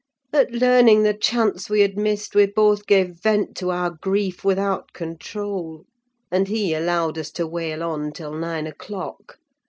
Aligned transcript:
At 0.33 0.49
learning 0.49 1.03
the 1.03 1.13
chance 1.13 1.69
we 1.69 1.81
had 1.81 1.95
missed, 1.95 2.33
we 2.33 2.47
both 2.47 2.87
gave 2.87 3.21
vent 3.21 3.55
to 3.57 3.69
our 3.69 3.91
grief 3.91 4.43
without 4.43 4.93
control; 4.93 5.85
and 6.31 6.47
he 6.47 6.73
allowed 6.73 7.19
us 7.19 7.29
to 7.33 7.45
wail 7.45 7.83
on 7.83 8.11
till 8.11 8.33
nine 8.33 8.65
o'clock. 8.65 9.37